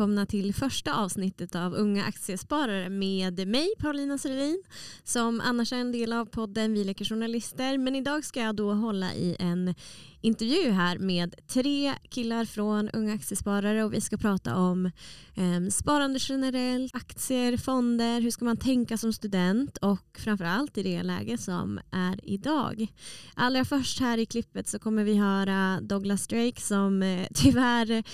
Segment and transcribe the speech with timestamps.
[0.00, 4.62] välkomna till första avsnittet av Unga Aktiesparare med mig Paulina Sörlin
[5.04, 7.78] som annars är en del av podden Vi leker journalister.
[7.78, 9.74] Men idag ska jag då hålla i en
[10.20, 14.86] intervju här med tre killar från Unga Aktiesparare och vi ska prata om
[15.34, 21.02] eh, sparande generellt, aktier, fonder, hur ska man tänka som student och framförallt i det
[21.02, 22.86] läge som är idag.
[23.34, 28.04] Allra först här i klippet så kommer vi höra Douglas Drake som eh, tyvärr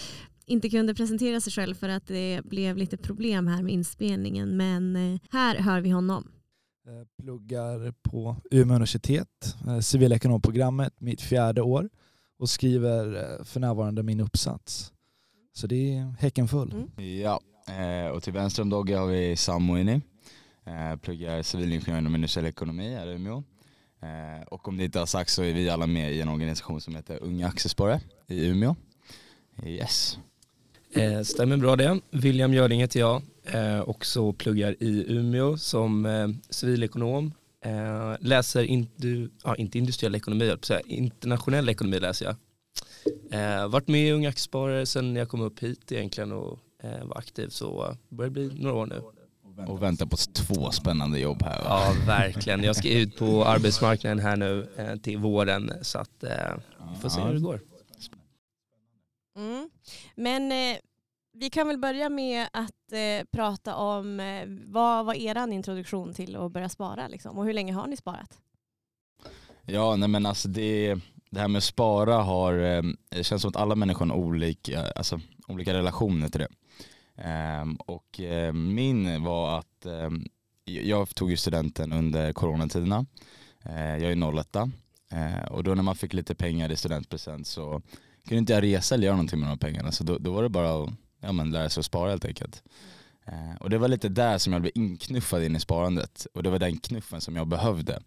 [0.46, 4.56] inte kunde presentera sig själv för att det blev lite problem här med inspelningen.
[4.56, 6.28] Men eh, här hör vi honom.
[6.86, 11.88] Eh, pluggar på Umeå universitet, eh, civilekonomprogrammet, mitt fjärde år
[12.38, 14.92] och skriver för närvarande min uppsats.
[15.52, 16.72] Så det är häcken full.
[16.72, 17.20] Mm.
[17.20, 17.40] Ja,
[18.12, 20.00] och till vänster om Dogge har vi Samuini.
[21.02, 23.42] Pluggar civilingenjör inom industriell ekonomi här i Umeå.
[24.46, 26.94] Och om det inte har sagt så är vi alla med i en organisation som
[26.94, 28.76] heter Unga Aktiesparare i Umeå.
[29.64, 30.18] Yes.
[30.96, 32.00] Eh, stämmer bra det.
[32.10, 33.22] William Göring heter jag.
[33.44, 37.32] Eh, också pluggar i Umeå som eh, civilekonom.
[38.20, 43.68] Läser indu, ja, inte industriell ekonomi, internationell ekonomi läser jag.
[43.68, 46.58] Varit med i Unga Aktiesparare sedan jag kom upp hit egentligen och
[47.02, 49.02] var aktiv så börjar bli några år nu.
[49.66, 51.62] Och väntar på två spännande jobb här.
[51.62, 51.64] Va?
[51.64, 52.62] Ja, verkligen.
[52.62, 54.68] Jag ska ut på arbetsmarknaden här nu
[55.02, 56.24] till våren så att
[56.94, 57.60] vi får se hur det går.
[59.36, 59.70] Mm.
[60.14, 60.78] Men eh,
[61.32, 66.36] vi kan väl börja med att eh, prata om eh, vad var er introduktion till
[66.36, 68.38] att börja spara liksom, och hur länge har ni sparat?
[69.62, 70.94] Ja, nej men alltså det,
[71.30, 74.92] det här med att spara har, eh, det känns som att alla människor har olika,
[74.92, 76.48] alltså, olika relationer till det.
[77.16, 80.10] Ehm, och eh, min var att eh,
[80.64, 83.06] jag tog ju studenten under coronatiderna.
[83.64, 87.82] Eh, jag är 01 eh, och då när man fick lite pengar i studentpresent så
[88.26, 90.48] kunde inte jag resa eller göra någonting med de pengarna så då, då var det
[90.48, 90.90] bara att
[91.20, 92.62] ja, men lära sig att spara helt enkelt.
[93.26, 96.50] Eh, och det var lite där som jag blev inknuffad in i sparandet och det
[96.50, 98.02] var den knuffen som jag behövde.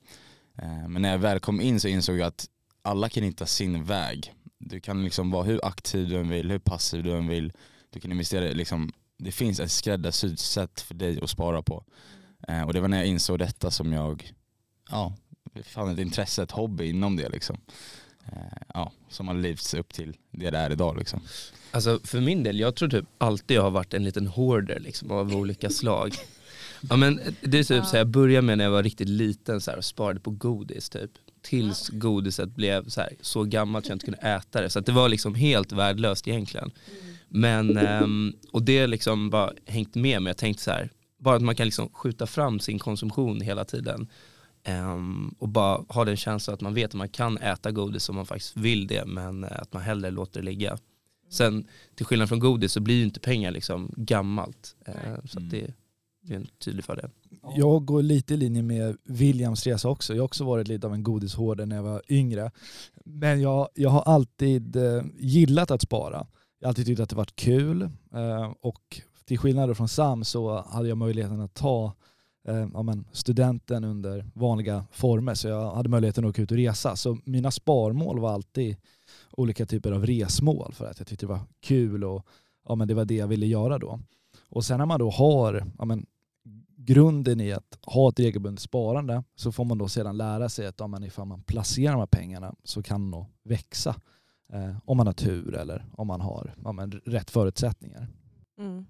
[0.61, 2.47] Eh, men när jag väl kom in så insåg jag att
[2.81, 4.33] alla kan hitta sin väg.
[4.57, 7.53] Du kan liksom vara hur aktiv du än vill, hur passiv du än vill.
[7.89, 11.83] Du kan investera, liksom, det finns ett skräddarsytt sätt för dig att spara på.
[12.47, 14.33] Eh, och det var när jag insåg detta som jag
[14.89, 15.13] ja,
[15.63, 17.29] fann ett intresse, ett hobby inom det.
[17.29, 17.57] Liksom.
[18.31, 20.97] Eh, ja, som har livts upp till det det är idag.
[20.97, 21.21] Liksom.
[21.71, 25.11] Alltså för min del, jag tror typ alltid jag har varit en liten hoarder liksom,
[25.11, 26.15] av olika slag.
[26.89, 29.61] Ja, men det är typ så här, jag började med när jag var riktigt liten
[29.61, 31.11] så här, och sparade på godis typ.
[31.41, 34.69] Tills godiset blev så, här, så gammalt att jag inte kunde äta det.
[34.69, 36.71] Så det var liksom helt värdelöst egentligen.
[37.27, 40.31] Men, um, och det liksom bara hängt med mig.
[40.31, 44.07] Jag tänkte så här, bara att man kan liksom skjuta fram sin konsumtion hela tiden.
[44.69, 48.15] Um, och bara ha den känslan att man vet att man kan äta godis om
[48.15, 50.77] man faktiskt vill det men uh, att man hellre låter det ligga.
[51.29, 54.75] Sen till skillnad från godis så blir ju inte pengar liksom gammalt.
[54.87, 55.49] Uh, så mm.
[55.49, 55.73] det,
[56.21, 57.09] det är en tydlig fördel.
[57.55, 60.13] Jag går lite i linje med Williams resa också.
[60.13, 62.51] Jag har också varit lite av en godishårde när jag var yngre.
[63.05, 66.27] Men jag, jag har alltid uh, gillat att spara.
[66.59, 67.89] Jag har alltid tyckt att det varit kul
[68.61, 71.93] och till skillnad från Sam så hade jag möjligheten att ta
[72.49, 76.57] eh, ja, men studenten under vanliga former så jag hade möjligheten att åka ut och
[76.57, 76.95] resa.
[76.95, 78.77] Så mina sparmål var alltid
[79.31, 82.25] olika typer av resmål för att jag tyckte det var kul och
[82.67, 83.99] ja, men det var det jag ville göra då.
[84.49, 86.05] Och sen när man då har ja, men,
[86.77, 90.79] grunden i att ha ett regelbundet sparande så får man då sedan lära sig att
[90.79, 93.95] ja, men ifall man placerar de här pengarna så kan de växa.
[94.53, 98.07] Eh, om man har tur eller om man har ja, men, rätt förutsättningar.
[98.59, 98.85] Mm.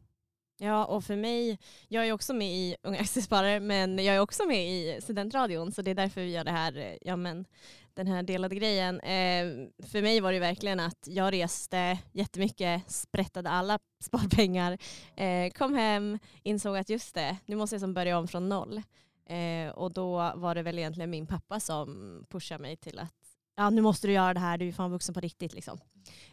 [0.62, 4.46] Ja, och för mig, jag är också med i Unga Aktiesparare, men jag är också
[4.46, 7.46] med i studentradion, så det är därför vi gör det här, eh, ja men
[7.94, 9.00] den här delade grejen.
[9.00, 9.46] Eh,
[9.92, 14.78] för mig var det verkligen att jag reste jättemycket, sprättade alla sparpengar,
[15.16, 18.82] eh, kom hem, insåg att just det, nu måste jag som börja om från noll.
[19.26, 23.19] Eh, och då var det väl egentligen min pappa som pushade mig till att
[23.60, 25.54] ja, nu måste du göra det här, du är fan vuxen på riktigt.
[25.54, 25.80] Liksom.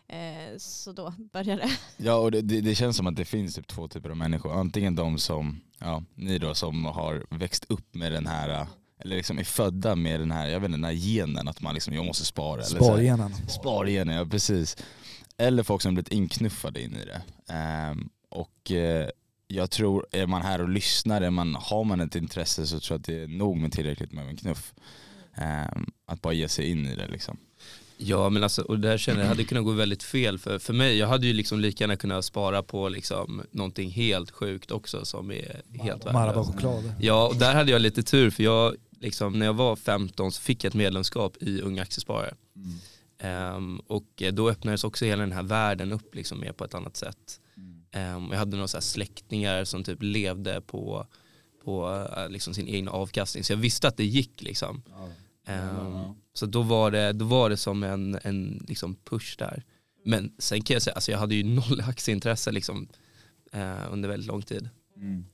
[0.08, 1.70] Eh, så då började det.
[2.04, 4.52] Ja och det, det, känns som att det finns typ två typer av människor.
[4.52, 8.66] Antingen de som, ja, ni då som har växt upp med den här
[8.98, 11.74] eller liksom är födda med den här, jag vet inte, den här genen att man
[11.74, 12.62] liksom, jag måste spara.
[12.62, 13.34] Spargenen.
[13.48, 14.76] Spargenen, ja precis.
[15.36, 17.22] Eller folk som blivit inknuffade in i det.
[17.90, 19.06] Um, och uh,
[19.46, 22.94] jag tror, är man här och lyssnar, är man, har man ett intresse så tror
[22.94, 24.74] jag att det är nog med tillräckligt med en knuff.
[25.38, 27.38] Um, att bara ge sig in i det liksom.
[27.98, 30.98] Ja men alltså, och där känner jag hade kunnat gå väldigt fel för, för mig.
[30.98, 35.30] Jag hade ju liksom lika gärna kunnat spara på liksom någonting helt sjukt också som
[35.30, 36.52] är helt värdelöst.
[36.52, 36.92] choklad.
[37.00, 40.42] Ja och där hade jag lite tur för jag, liksom, när jag var 15 så
[40.42, 42.34] fick jag ett medlemskap i Unga Aktiesparare.
[42.56, 43.56] Mm.
[43.56, 46.96] Um, och då öppnades också hela den här världen upp liksom mer på ett annat
[46.96, 47.40] sätt.
[47.96, 51.06] Um, jag hade några så släktingar som typ levde på,
[51.64, 53.44] på uh, liksom sin egen avkastning.
[53.44, 54.82] Så jag visste att det gick liksom.
[55.48, 59.64] Um, så då var, det, då var det som en, en liksom push där.
[60.04, 62.88] Men sen kan jag säga, alltså jag hade ju noll aktieintresse liksom,
[63.54, 64.68] uh, under väldigt lång tid.
[64.96, 65.24] Mm.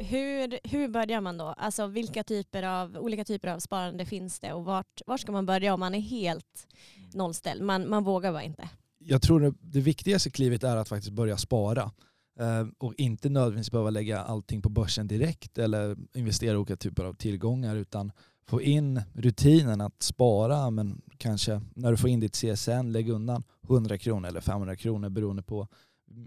[0.00, 1.44] Hur, hur börjar man då?
[1.44, 5.46] Alltså vilka typer av, olika typer av sparande finns det och vart, vart ska man
[5.46, 6.66] börja om man är helt
[7.14, 7.62] nollställd?
[7.62, 8.68] Man, man vågar bara inte.
[8.98, 11.90] Jag tror det, det viktigaste klivet är att faktiskt börja spara eh,
[12.38, 17.04] Eh, och inte nödvändigtvis behöva lägga allting på börsen direkt eller investera i olika typer
[17.04, 18.12] av tillgångar utan
[18.46, 23.42] få in rutinen att spara men kanske när du får in ditt CSN lägg undan
[23.68, 25.68] 100 kronor eller 500 kronor beroende på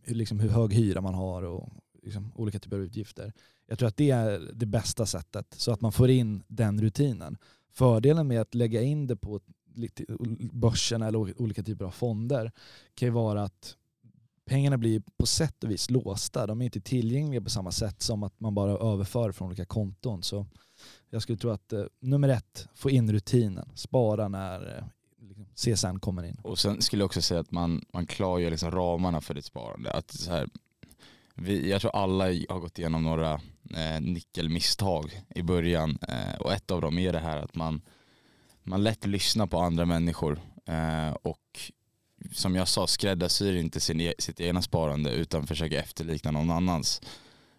[0.04, 1.70] hur, liksom, hur hög hyra man har och
[2.04, 3.34] liksom, olika typer av utgifter.
[3.68, 7.38] Jag tror att det är det bästa sättet så att man får in den rutinen.
[7.72, 9.40] Fördelen med att lägga in det på
[10.52, 12.52] börsen eller olika typer av fonder
[12.96, 13.78] kan ju vara att
[14.52, 16.48] pengarna blir på sätt och vis låsta.
[16.48, 20.24] De är inte tillgängliga på samma sätt som att man bara överför från olika konton.
[20.24, 20.46] Så
[21.10, 23.70] jag skulle tro att eh, nummer ett, få in rutinen.
[23.76, 24.84] Spara när eh,
[25.28, 26.38] liksom, CSN kommer in.
[26.44, 29.92] Och sen skulle jag också säga att man, man klargör liksom ramarna för ditt sparande.
[29.92, 30.48] Att så här,
[31.36, 33.34] vi, jag tror alla har gått igenom några
[33.76, 37.82] eh, nyckelmisstag i början eh, och ett av dem är det här att man,
[38.64, 41.72] man lätt lyssnar på andra människor eh, och
[42.32, 47.02] som jag sa skräddarsyr inte sin, e- sitt egna sparande utan försöker efterlikna någon annans.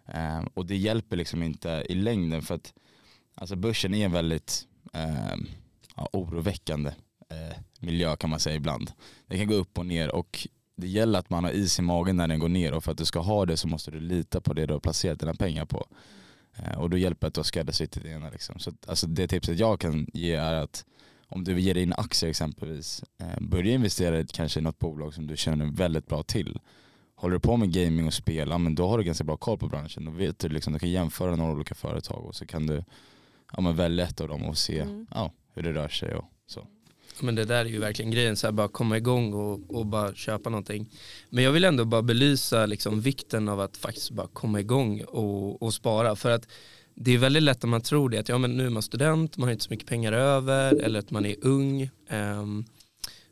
[0.05, 2.73] Eh, och det hjälper liksom inte i längden för att
[3.35, 5.35] alltså börsen är en väldigt eh,
[5.95, 6.91] ja, oroväckande
[7.29, 8.91] eh, miljö kan man säga ibland.
[9.27, 12.17] Det kan gå upp och ner och det gäller att man har is i magen
[12.17, 14.41] när den går ner och för att du ska ha det så måste du lita
[14.41, 15.87] på det du har placerat dina pengar på.
[16.55, 18.29] Eh, och då hjälper det att du har skräddarsytt det ena.
[18.29, 18.59] Liksom.
[18.59, 20.85] Så alltså det tipset jag kan ge är att
[21.33, 25.13] om du vill ge dig in aktier exempelvis, eh, börja investera kanske i något bolag
[25.13, 26.59] som du känner väldigt bra till.
[27.15, 29.57] Håller du på med gaming och spel, ja, men då har du ganska bra koll
[29.57, 30.05] på branschen.
[30.05, 32.83] Då vet du, liksom, du kan jämföra några olika företag och så kan du
[33.53, 35.07] ja, men välja ett av dem och se mm.
[35.11, 36.67] ja, hur det rör sig och så.
[37.21, 40.13] Men det där är ju verkligen grejen, så här, bara komma igång och, och bara
[40.13, 40.89] köpa någonting.
[41.29, 45.63] Men jag vill ändå bara belysa liksom, vikten av att faktiskt bara komma igång och,
[45.63, 46.15] och spara.
[46.15, 46.47] För att
[46.95, 49.37] det är väldigt lätt att man tror det, att ja, men nu är man student,
[49.37, 51.89] man har inte så mycket pengar över eller att man är ung.
[52.09, 52.65] Um,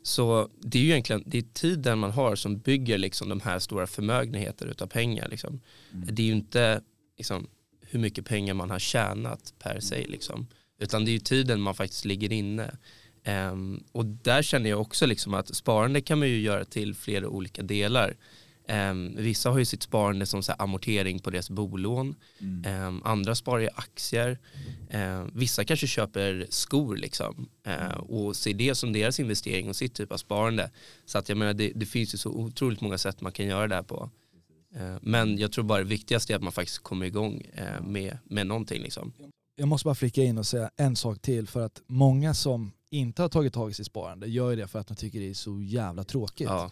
[0.02, 3.58] så det är ju egentligen det är tiden man har som bygger liksom de här
[3.58, 5.28] stora förmögenheter utav pengar.
[5.28, 5.60] Liksom.
[5.92, 6.14] Mm.
[6.14, 6.80] Det är ju inte
[7.18, 7.46] liksom,
[7.80, 10.46] hur mycket pengar man har tjänat per se, liksom.
[10.78, 12.76] utan det är ju tiden man faktiskt ligger inne.
[13.26, 17.28] Um, och där känner jag också liksom att sparande kan man ju göra till flera
[17.28, 18.16] olika delar.
[18.68, 22.14] Um, vissa har ju sitt sparande som så amortering på deras bolån.
[22.40, 22.86] Mm.
[22.86, 24.38] Um, andra sparar i aktier.
[25.32, 30.12] vissa kanske köper skor liksom, uh, och ser det som deras investering och sitt typ
[30.12, 30.70] av sparande.
[31.06, 33.68] Så att jag menar det, det finns ju så otroligt många sätt man kan göra
[33.68, 34.10] det här på.
[34.76, 38.18] Uh, men jag tror bara det viktigaste är att man faktiskt kommer igång uh, med,
[38.24, 38.82] med någonting.
[38.82, 39.12] Liksom.
[39.56, 43.22] Jag måste bara flika in och säga en sak till för att många som inte
[43.22, 45.60] har tagit tag i sitt sparande gör det för att de tycker det är så
[45.60, 46.48] jävla tråkigt.
[46.48, 46.70] Ja.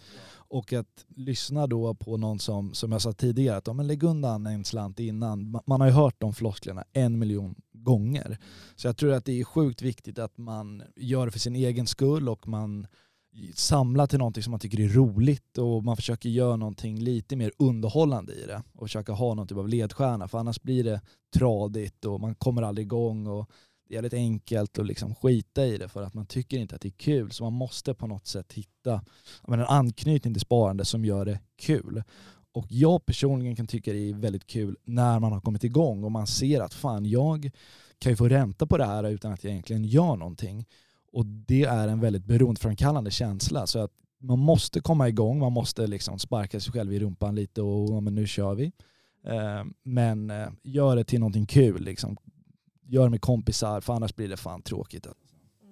[0.50, 4.46] Och att lyssna då på någon som, som jag sa tidigare, att men lägg undan
[4.46, 5.60] en slant innan.
[5.66, 8.38] Man har ju hört de flosklerna en miljon gånger.
[8.76, 11.86] Så jag tror att det är sjukt viktigt att man gör det för sin egen
[11.86, 12.86] skull och man
[13.54, 17.52] samlar till någonting som man tycker är roligt och man försöker göra någonting lite mer
[17.58, 21.00] underhållande i det och försöka ha någon typ av ledstjärna för annars blir det
[21.34, 23.50] tradigt och man kommer aldrig igång och
[23.90, 26.80] det är lite enkelt att liksom skita i det för att man tycker inte att
[26.80, 27.30] det är kul.
[27.30, 29.02] Så man måste på något sätt hitta
[29.48, 32.02] en anknytning till sparande som gör det kul.
[32.52, 36.12] Och jag personligen kan tycka det är väldigt kul när man har kommit igång och
[36.12, 37.50] man ser att fan, jag
[37.98, 40.66] kan ju få ränta på det här utan att jag egentligen gör någonting.
[41.12, 43.66] Och det är en väldigt beroendeframkallande känsla.
[43.66, 47.62] Så att man måste komma igång, man måste liksom sparka sig själv i rumpan lite
[47.62, 48.72] och ja, men nu kör vi.
[49.26, 51.82] Eh, men eh, gör det till någonting kul.
[51.82, 52.16] Liksom
[52.90, 55.06] gör med kompisar för annars blir det fan tråkigt.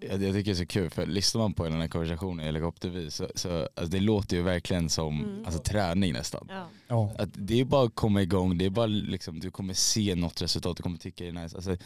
[0.01, 2.45] Jag, jag tycker det är så kul för lyssnar man på den här konversationen i
[2.45, 5.45] helikoptervis så, så alltså det låter ju verkligen som mm.
[5.45, 6.49] alltså, träning nästan.
[6.89, 7.13] Ja.
[7.19, 10.43] Att det är bara att komma igång, det är bara liksom, du kommer se något
[10.43, 11.57] resultat, du kommer tycka det är nice.
[11.57, 11.77] Alltså,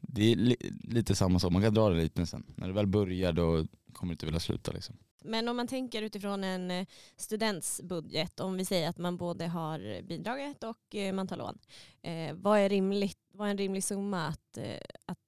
[0.00, 2.44] det är li lite samma sak, man kan dra det lite sen.
[2.56, 4.96] När du väl börjar då kommer du inte vilja sluta liksom.
[5.24, 6.86] Men om man tänker utifrån en eh,
[7.16, 11.58] students budget, om vi säger att man både har bidraget och eh, man tar lån.
[12.02, 14.58] Eh, vad, är rimligt, vad är en rimlig summa att,
[15.06, 15.18] att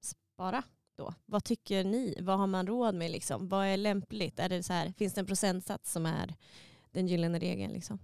[0.00, 0.62] spara
[0.96, 1.14] då?
[1.24, 2.18] Vad tycker ni?
[2.20, 3.10] Vad har man råd med?
[3.10, 3.48] Liksom?
[3.48, 4.38] Vad är lämpligt?
[4.38, 6.34] Är det så här, finns det en procentsats som är
[6.90, 7.72] den gyllene regeln?
[7.72, 7.98] Liksom?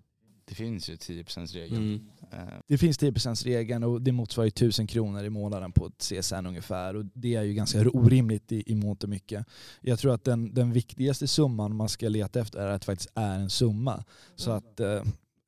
[0.52, 1.76] Det finns ju 10%-regeln.
[1.82, 2.00] Mm.
[2.32, 6.47] Eh, Det finns 10%-regeln och det motsvarar ju 1000 kronor i månaden på ett CSN
[6.47, 6.97] ungefär.
[6.97, 9.47] Och det är ju ganska orimligt i, i mångt och mycket.
[9.80, 13.11] Jag tror att den, den viktigaste summan man ska leta efter är att det faktiskt
[13.14, 14.04] är en summa.
[14.37, 15.02] Så att eh,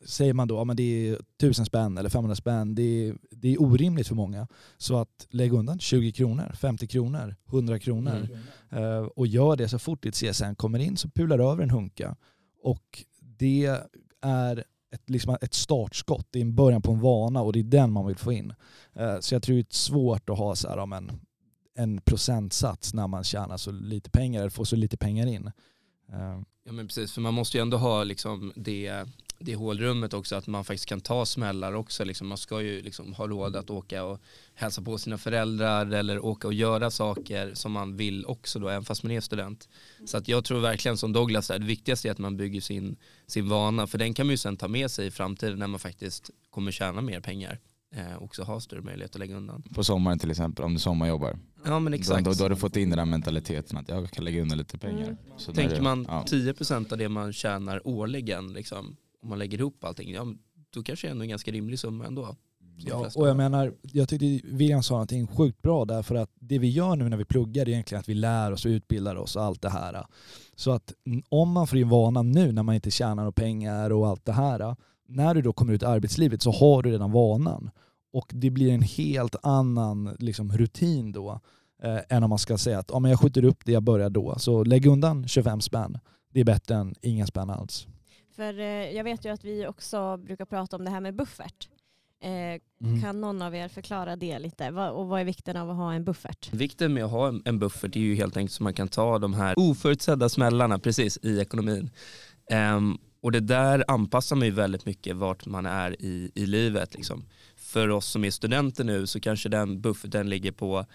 [0.04, 3.48] säger man då att ja, det är 1000 spänn eller 500 spänn, det är, det
[3.54, 4.48] är orimligt för många.
[4.78, 8.28] Så att lägg undan 20 kronor, 50 kronor, 100 kronor
[8.70, 8.84] Mm.
[8.84, 12.16] eh, och gör det så fort ditt CSN kommer in så pular över en hunka.
[12.62, 13.80] Och det
[14.20, 14.64] är
[14.94, 17.92] ett, liksom ett startskott, det är en början på en vana och det är den
[17.92, 18.54] man vill få in.
[18.94, 21.10] Eh, så jag tror det är svårt att ha så här, en,
[21.74, 25.46] en procentsats när man tjänar så lite pengar eller får så lite pengar in.
[26.12, 26.40] Eh.
[26.66, 29.04] Ja men precis, för man måste ju ändå ha liksom det,
[29.38, 32.04] det hålrummet också, att man faktiskt kan ta smällar också.
[32.04, 34.20] Liksom, man ska ju liksom ha råd att åka och
[34.54, 38.84] hälsa på sina föräldrar eller åka och göra saker som man vill också då, även
[38.84, 39.68] fast man är student.
[40.06, 42.96] Så att jag tror verkligen som Douglas, där, det viktigaste är att man bygger sin,
[43.26, 45.80] sin vana, för den kan man ju sen ta med sig i framtiden när man
[45.80, 47.60] faktiskt kommer tjäna mer pengar.
[47.96, 49.62] Eh, också ha större möjlighet att lägga undan.
[49.74, 51.38] På sommaren till exempel, om du sommarjobbar.
[51.64, 52.24] Ja men Då, exakt.
[52.24, 54.78] då, då har du fått in den här mentaliteten att jag kan lägga undan lite
[54.78, 55.06] pengar.
[55.06, 55.54] Mm.
[55.54, 56.24] Tänker man ja.
[56.28, 60.26] 10% av det man tjänar årligen, liksom, om man lägger ihop allting, ja,
[60.70, 62.36] då kanske det är ändå en ganska rimlig summa ändå.
[62.76, 66.58] Ja, och jag menar, jag tyckte William sa någonting sjukt bra där för att det
[66.58, 69.36] vi gör nu när vi pluggar är egentligen att vi lär oss och utbildar oss
[69.36, 70.06] och allt det här.
[70.56, 70.92] Så att
[71.28, 74.32] om man får in vanan nu när man inte tjänar några pengar och allt det
[74.32, 74.76] här,
[75.08, 77.70] när du då kommer ut i arbetslivet så har du redan vanan.
[78.12, 81.40] Och det blir en helt annan liksom, rutin då
[81.82, 84.10] eh, än om man ska säga att ja, men jag skjuter upp det jag börjar
[84.10, 84.34] då.
[84.38, 85.98] Så lägg undan 25 spänn.
[86.32, 87.86] Det är bättre än inga spänn alls.
[88.36, 91.68] För eh, jag vet ju att vi också brukar prata om det här med buffert.
[92.20, 93.02] Eh, Mm.
[93.02, 94.70] Kan någon av er förklara det lite?
[94.70, 96.52] Och vad är vikten av att ha en buffert?
[96.52, 99.18] Vikten med att ha en, en buffert är ju helt enkelt så man kan ta
[99.18, 101.90] de här oförutsedda smällarna precis i ekonomin.
[102.50, 106.94] Ehm, och det där anpassar man ju väldigt mycket vart man är i, i livet.
[106.94, 107.24] Liksom.
[107.56, 110.86] För oss som är studenter nu så kanske den bufferten ligger på,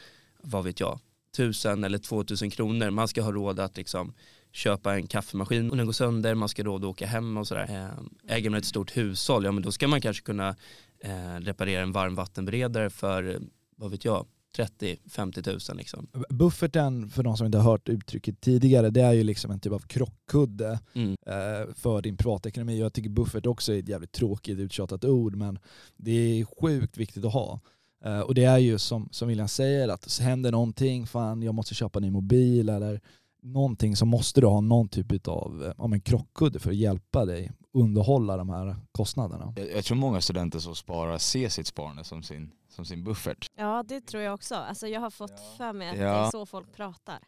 [0.43, 0.99] vad vet jag,
[1.37, 2.89] tusen eller två tusen kronor.
[2.89, 4.13] Man ska ha råd att liksom
[4.51, 7.67] köpa en kaffemaskin och den går sönder, man ska råd att åka hem och sådär.
[7.69, 10.55] Ehm, Äger man ett stort hushåll, ja men då ska man kanske kunna
[11.03, 13.39] eh, reparera en varmvattenberedare för, eh,
[13.77, 14.25] vad vet jag,
[14.57, 16.07] 30-50 tusen liksom.
[16.29, 19.73] Bufferten, för de som inte har hört uttrycket tidigare, det är ju liksom en typ
[19.73, 21.11] av krockkudde Mm.
[21.27, 22.79] eh, för din privatekonomi.
[22.79, 25.59] Jag tycker buffert också är ett jävligt tråkigt uttjatat ord men
[25.97, 27.59] det är sjukt viktigt att ha.
[28.05, 31.75] Eh, och det är ju som, som William säger att händer någonting, fan jag måste
[31.75, 33.01] köpa en ny mobil eller
[33.41, 37.25] någonting så måste du ha någon typ av eh, om en krockkudde för att hjälpa
[37.25, 39.53] dig underhålla de här kostnaderna.
[39.57, 43.47] Jag, jag tror många studenter som sparar ser sitt sparande som sin, som sin buffert.
[43.57, 44.55] Ja det tror jag också.
[44.55, 46.03] Alltså, jag har fått för mig att Ja.
[46.03, 47.19] det är så folk pratar.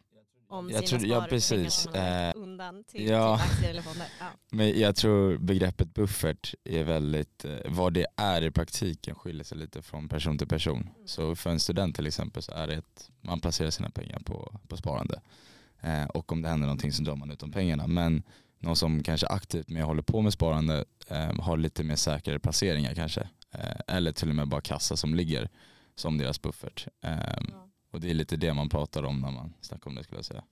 [0.48, 1.86] Om Jag sina tror- ja, precis.
[1.86, 3.38] Eh, undan till ja.
[3.38, 4.06] typ aktier eller fonder.
[4.20, 4.26] Ja.
[4.50, 9.58] Men jag tror begreppet buffert är väldigt, eh, vad det är i praktiken skiljer sig
[9.58, 10.88] lite från person till person.
[11.06, 14.60] Så för en student till exempel så är det att man placerar sina pengar på,
[14.68, 15.20] på sparande.
[15.82, 17.86] Eh, och om det händer någonting så drar man ut de pengarna.
[17.86, 18.22] Men
[18.58, 22.94] någon som kanske aktivt med håller på med sparande eh, har lite mer säkrare placeringar
[22.94, 23.28] kanske.
[23.50, 25.48] Eh, eller till och med bara kassa som ligger
[25.94, 26.86] som deras buffert.
[27.00, 27.44] Eh,
[27.90, 30.24] och det är lite det man pratar om när man snackar om det skulle jag
[30.24, 30.44] säga.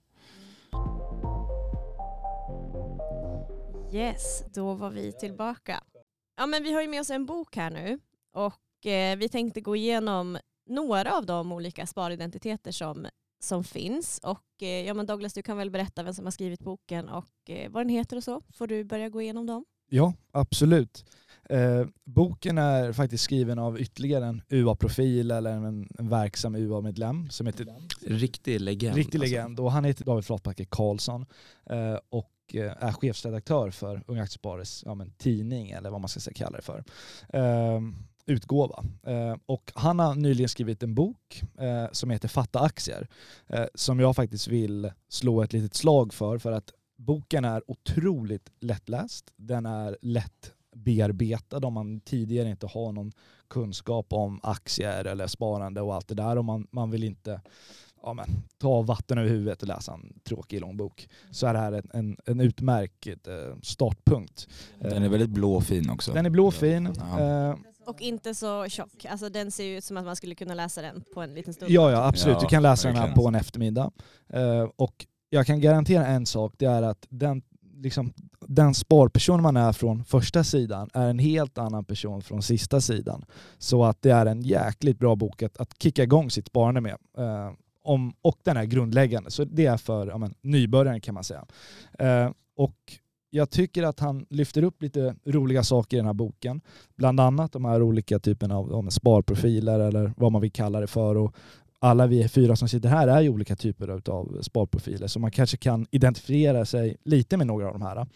[3.93, 5.83] Yes, då var vi tillbaka.
[6.37, 7.99] Ja, men vi har ju med oss en bok här nu
[8.33, 10.37] och eh, vi tänkte gå igenom
[10.69, 13.07] några av de olika sparidentiteter som,
[13.43, 14.19] som finns.
[14.23, 17.49] Och, eh, ja, men Douglas, du kan väl berätta vem som har skrivit boken och
[17.49, 18.41] eh, vad den heter och så.
[18.53, 19.65] Får du börja gå igenom dem?
[19.89, 21.05] Ja, absolut.
[21.49, 27.47] Eh, boken är faktiskt skriven av ytterligare en UA-profil eller en, en verksam UA-medlem som
[27.47, 27.67] heter
[28.01, 28.95] Riktig legend.
[28.95, 29.31] Riktig alltså.
[29.31, 31.25] legend och han heter David Flatbacke Karlsson
[31.69, 36.33] eh, och eh, är chefsredaktör för Unga Aktiesparares ja, tidning eller vad man ska säga,
[36.33, 36.83] kalla det för.
[37.29, 37.81] Eh,
[38.25, 38.83] utgåva.
[39.03, 43.07] Eh, och han har nyligen skrivit en bok eh, som heter Fatta aktier
[43.47, 48.49] eh, som jag faktiskt vill slå ett litet slag för för att boken är otroligt
[48.59, 49.31] lättläst.
[49.35, 53.11] Den är lätt bearbetad om man tidigare inte har någon
[53.47, 57.41] kunskap om aktier eller sparande och allt det där och man, man vill inte
[58.03, 58.25] ja, men,
[58.57, 61.89] ta vatten över huvudet och läsa en tråkig lång bok så är det här en,
[61.93, 64.47] en, en utmärkt eh, startpunkt.
[64.79, 66.13] Den är väldigt blå och fin också.
[66.13, 66.93] Den är blåfin.
[66.97, 67.57] Ja.
[67.85, 69.05] Och inte så tjock.
[69.09, 71.53] Alltså, den ser ju ut som att man skulle kunna läsa den på en liten
[71.53, 71.71] stund.
[71.71, 72.35] Ja, ja absolut.
[72.35, 73.91] Ja, du kan läsa den här på en eftermiddag.
[74.29, 77.41] Eh, och jag kan garantera en sak, det är att den,
[77.75, 78.13] liksom,
[78.47, 83.25] den sparperson man är från första sidan är en helt annan person från sista sidan.
[83.57, 86.97] Så att det är en jäkligt bra bok att, att kicka igång sitt sparande med.
[87.17, 87.51] Eh,
[87.83, 91.45] om, och den är grundläggande, så det är för ja, men, nybörjaren kan man säga.
[91.99, 92.75] Eh, och
[93.33, 96.61] jag tycker att han lyfter upp lite roliga saker i den här boken.
[96.97, 101.17] Bland annat de här olika typerna av, sparprofiler eller vad man vill kalla det för.
[101.17, 101.35] Och
[101.79, 105.57] alla vi fyra som sitter här är ju olika typer av sparprofiler så man kanske
[105.57, 108.07] kan identifiera sig lite med några av de här.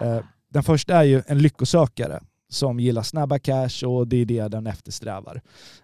[0.00, 4.48] Eh, den första är ju en lyckosökare som gillar snabba cash och det är det
[4.48, 5.42] den eftersträvar.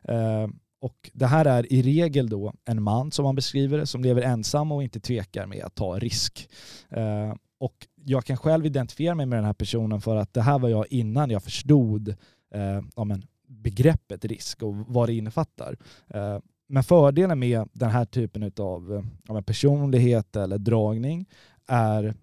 [0.09, 0.49] Eh,
[0.81, 4.23] och det här är i regel då en man som man beskriver det, som lever
[4.23, 6.49] ensam och inte tvekar med att ta risk.
[6.91, 10.59] Eh, och jag kan själv identifiera mig med den här personen för att det här
[10.59, 12.09] var jag innan jag förstod
[12.55, 15.77] eh, ja, men, begreppet risk och vad det innefattar.
[16.09, 21.27] Eh, men fördelen med den här typen av ja, personlighet eller dragning
[21.67, 22.15] är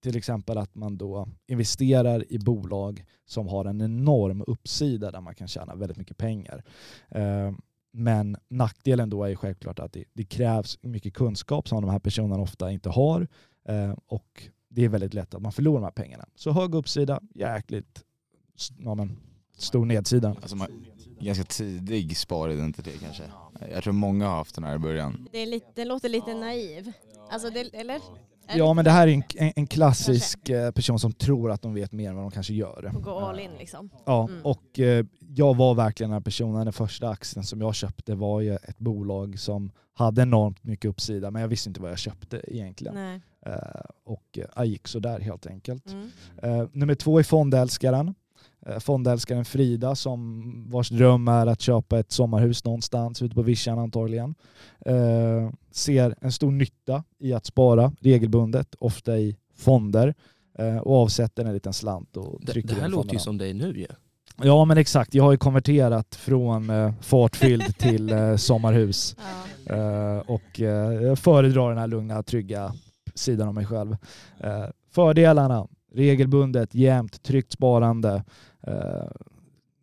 [0.00, 5.34] till exempel att man då investerar i bolag som har en enorm uppsida där man
[5.34, 6.64] kan tjäna väldigt mycket pengar.
[7.08, 7.52] Eh,
[7.92, 12.42] men nackdelen då är självklart att det, det, krävs mycket kunskap som de här personerna
[12.42, 13.28] ofta inte har
[13.68, 16.24] eh, och det är väldigt lätt att man förlorar de här pengarna.
[16.34, 18.04] Så hög uppsida, jäkligt
[18.78, 19.16] ja, men,
[19.56, 20.28] stor nedsida.
[20.28, 20.68] Alltså man,
[21.20, 23.22] ganska tidig sparidentitet kanske.
[23.72, 25.28] Jag tror många har haft den här i början.
[25.32, 26.92] Det, är lite, det låter lite naiv.
[27.30, 28.00] Alltså det, eller?
[28.54, 30.66] Ja men det här är en, en klassisk kanske.
[30.66, 32.92] Eh, person som tror att de vet mer än vad de kanske gör.
[32.96, 33.90] Och gå all in liksom.
[34.06, 34.44] Ja, mm.
[34.44, 35.06] och eh,
[35.36, 36.64] jag var verkligen den här personen.
[36.64, 41.30] Den första aktien som jag köpte var ju ett bolag som hade enormt mycket uppsida
[41.30, 42.96] men jag visste inte vad jag köpte egentligen.
[42.96, 43.20] Uh,
[44.04, 45.92] och jag gick sådär helt enkelt.
[45.92, 46.60] Mm.
[46.60, 48.14] Uh, nummer två är fondälskaren.
[48.80, 54.34] Fondälskaren Frida som vars dröm är att köpa ett sommarhus någonstans ute på vischan antagligen.
[55.70, 60.14] Ser en stor nytta i att spara regelbundet, ofta i fonder
[60.82, 63.78] och avsätter en liten slant och trycker Det, det här låter ju som dig nu
[63.78, 63.86] ju.
[63.88, 64.44] Ja.
[64.44, 69.16] Ja men exakt, jag har ju konverterat från fartfylld till sommarhus.
[69.68, 70.20] Ja.
[70.20, 72.72] Och jag föredrar den här lugna, trygga
[73.18, 73.96] sidan av mig själv.
[74.40, 78.24] Eh, fördelarna, regelbundet, jämnt, tryggt sparande,
[78.62, 79.08] eh,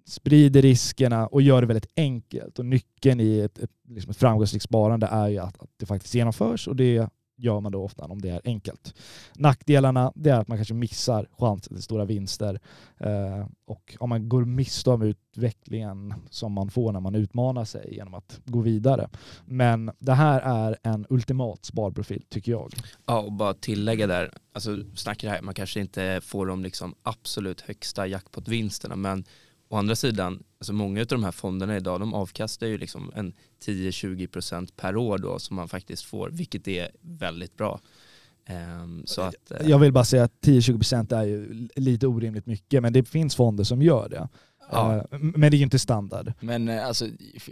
[0.06, 2.60] sprider riskerna och gör det väldigt enkelt.
[2.60, 6.14] Och nyckeln i ett, ett, liksom ett framgångsrikt sparande är ju att, att det faktiskt
[6.14, 7.10] genomförs och det
[7.44, 8.96] gör man då ofta om det är enkelt.
[9.36, 12.60] Nackdelarna det är att man kanske missar chansen till stora vinster
[12.98, 17.96] eh, och om man går miste om utvecklingen som man får när man utmanar sig
[17.96, 19.10] genom att gå vidare.
[19.46, 22.74] Men det här är en ultimat sparprofil tycker jag.
[23.06, 27.62] Ja, och bara tillägga där, alltså snackar här, man kanske inte får de liksom absolut
[27.62, 29.24] högsta jackpot-vinsterna men
[29.74, 33.34] Å andra sidan, alltså många av de här fonderna idag, de avkastar ju liksom en
[33.66, 37.80] 10-20% per år då som man faktiskt får, vilket är väldigt bra.
[38.50, 42.82] Um, så att, uh, jag vill bara säga att 10-20% är ju lite orimligt mycket,
[42.82, 44.30] men det finns fonder som gör det.
[44.72, 45.06] Ja.
[45.12, 46.34] Uh, men det är ju inte standard.
[46.40, 47.08] Men uh, alltså,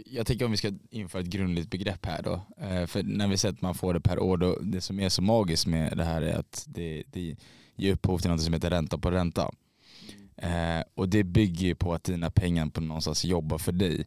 [0.06, 2.40] jag tänker om vi ska införa ett grundligt begrepp här då.
[2.86, 5.22] för när vi säger att man får det per år, då, det som är så
[5.22, 7.36] magiskt med det här är att det, det
[7.76, 9.50] ger upphov till något som heter ränta på ränta.
[10.42, 14.06] Eh, och det bygger ju på att dina pengar på någonstans jobbar för dig.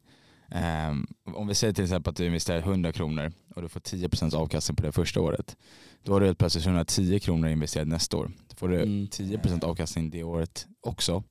[0.51, 0.89] Eh,
[1.35, 4.75] om vi säger till exempel att du investerar 100 kronor och du får 10% avkastning
[4.75, 5.57] på det första året.
[6.03, 8.31] Då har du helt plötsligt 110 kronor investerat nästa år.
[8.47, 9.05] Då får du mm.
[9.05, 11.23] 10% avkastning det året också.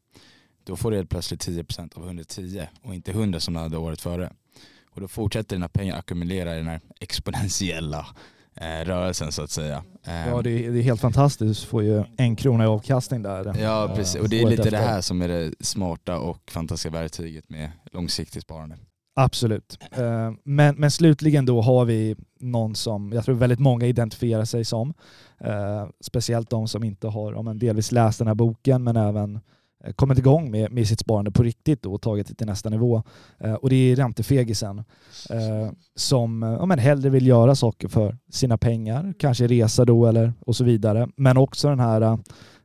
[0.64, 4.00] Då får du helt plötsligt 10% av 110 och inte 100 som du hade året
[4.00, 4.32] före.
[4.90, 8.06] Och då fortsätter dina pengar ackumulera i den här exponentiella
[8.84, 9.84] rörelsen så att säga.
[10.06, 13.22] Eh, ja det är, det är, helt fantastiskt, du får ju en krona i avkastning
[13.22, 13.56] där.
[13.58, 14.70] Ja precis, och det är lite efter.
[14.70, 18.76] det här som är det smarta och fantastiska verktyget med långsiktigt sparande.
[19.16, 19.78] Absolut.
[19.92, 24.64] Eh, men, men slutligen då har vi någon som jag tror väldigt många identifierar sig
[24.64, 24.94] som.
[25.40, 29.34] Eh, speciellt de som inte har ja, men delvis läst den här boken men även
[29.34, 29.40] Eh,
[29.84, 33.02] Eh, kommit igång med, med sitt sparande på riktigt och tagit det till nästa nivå.
[33.38, 34.78] Eh, och det är räntefegisen
[35.30, 40.06] eh, som eh, ja, men hellre vill göra saker för sina pengar, kanske resa då
[40.06, 41.08] eller och så vidare.
[41.16, 42.18] Men också den här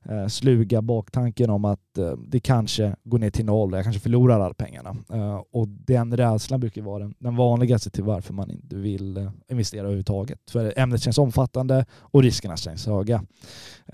[0.05, 4.39] eh, sluga baktanken om att eh, det kanske går ner till noll jag kanske förlorar
[4.39, 4.95] alla pengarna.
[5.13, 9.31] Eh, och den rädslan brukar vara den, den vanligaste till varför man inte vill eh,
[9.51, 10.39] investera överhuvudtaget.
[10.51, 13.23] För ämnet känns omfattande och riskerna känns höga.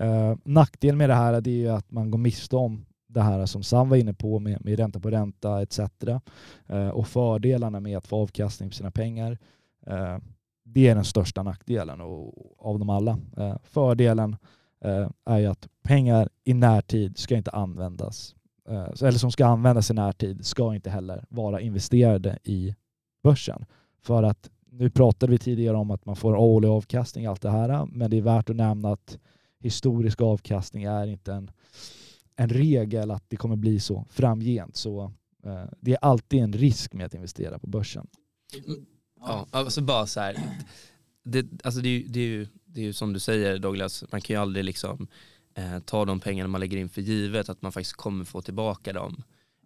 [0.00, 3.88] Eh, nackdelen med det här är att man går miste om det här som Sam
[3.88, 5.80] var inne på med, med ränta på ränta etc.
[6.66, 9.38] Eh, och fördelarna med att få avkastning på sina pengar.
[9.86, 10.18] Eh,
[10.64, 13.18] det är den största nackdelen och, av dem alla.
[13.36, 14.36] Eh, fördelen
[14.84, 18.34] eh, är ju att pengar i närtid ska inte användas
[18.68, 22.74] eh, eller som ska användas i närtid ska inte heller vara investerade i
[23.22, 23.64] börsen.
[24.02, 27.86] För att nu pratade vi tidigare om att man får årlig avkastning allt det här
[27.86, 29.18] men det är värt att nämna att
[29.60, 31.50] historisk avkastning är inte en
[32.36, 34.76] en regel att det kommer bli så framgent.
[34.76, 35.12] Så
[35.44, 38.06] eh, det är alltid en risk med att investera på börsen.
[38.66, 38.86] Mm,
[39.20, 40.36] ja, alltså bara så här.
[41.22, 44.34] Det, alltså det, det, är ju, det är ju som du säger Douglas, man kan
[44.34, 45.08] ju aldrig liksom
[45.54, 48.92] eh, ta de pengarna man lägger in för givet att man faktiskt kommer få tillbaka
[48.92, 49.22] dem.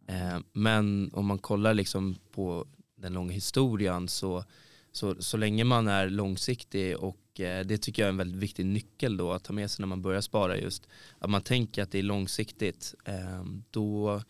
[0.07, 4.45] Eh, men om man kollar liksom på den långa historien så,
[4.93, 8.67] så, så länge man är långsiktig och eh, det tycker jag är en väldigt viktig
[8.67, 11.91] nyckel då att ta med sig när man börjar spara just att man tänker att
[11.91, 14.23] det är långsiktigt eh, då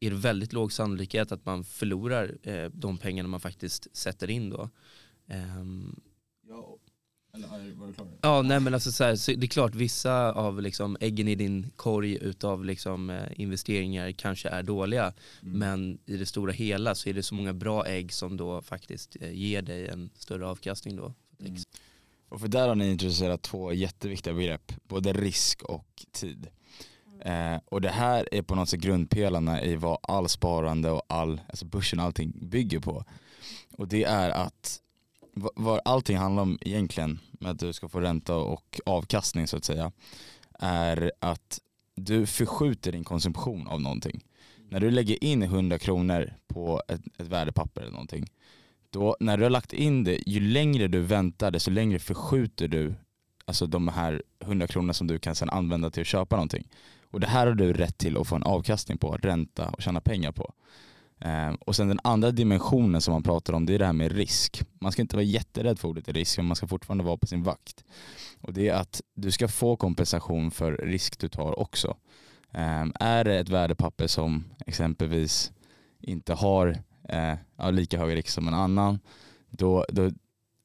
[0.00, 4.50] är det väldigt låg sannolikhet att man förlorar eh, de pengarna man faktiskt sätter in
[4.50, 4.70] då.
[5.26, 5.64] Eh,
[6.48, 6.78] ja,
[7.34, 8.06] eller var du klar?
[8.20, 11.34] Ja, nej men alltså så, här, så det är klart vissa av liksom äggen i
[11.34, 15.12] din korg utav liksom, eh, investeringar kanske är dåliga.
[15.42, 15.58] Mm.
[15.58, 19.16] Men i det stora hela så är det så många bra ägg som då faktiskt
[19.20, 21.14] eh, ger dig en större avkastning då.
[21.40, 21.56] Mm.
[22.28, 26.48] Och för där har ni introducerat två jätteviktiga begrepp, både risk och tid.
[27.20, 31.40] Eh, och det här är på något sätt grundpelarna i vad all sparande och all,
[31.48, 33.04] alltså börsen och allting bygger på.
[33.76, 34.82] Och det är att
[35.34, 39.64] vad allting handlar om egentligen med att du ska få ränta och avkastning så att
[39.64, 39.92] säga
[40.58, 41.60] är att
[41.94, 44.24] du förskjuter din konsumtion av någonting.
[44.68, 48.26] När du lägger in 100 kronor på ett, ett värdepapper eller någonting
[48.92, 52.94] då när du har lagt in det, ju längre du väntar desto längre förskjuter du
[53.44, 56.68] alltså de här 100 kronorna som du kan sedan använda till att köpa någonting.
[57.10, 60.00] Och det här har du rätt till att få en avkastning på, ränta och tjäna
[60.00, 60.52] pengar på.
[61.24, 64.12] Ehm, och sen den andra dimensionen som man pratar om det är det här med
[64.12, 64.62] risk.
[64.80, 67.42] Man ska inte vara jätterädd för ordet risk men man ska fortfarande vara på sin
[67.42, 67.84] vakt.
[68.40, 71.96] Och det är att du ska få kompensation för risk du tar också.
[72.52, 75.52] Ehm, är det ett värdepapper som exempelvis
[76.00, 78.98] inte har eh, lika hög risk som en annan
[79.50, 80.04] då, då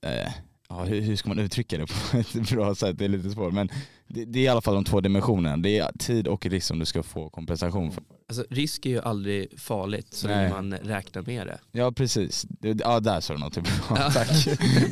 [0.01, 0.31] eh,
[0.69, 2.97] ja, hur, hur, ska man uttrycka det på ett bra sätt?
[2.97, 3.69] Det är lite svårt men
[4.07, 5.57] det, det, är i alla fall de två dimensionerna.
[5.57, 8.03] Det är tid och risk som du ska få kompensation för.
[8.27, 11.59] Alltså, risk är ju aldrig farligt så länge man räknar med det.
[11.71, 13.95] Ja precis, ja där sa du något bra, ja.
[14.13, 14.45] tack.